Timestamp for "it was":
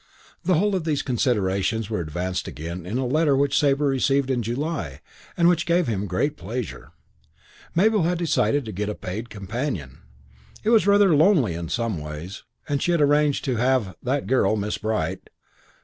10.63-10.87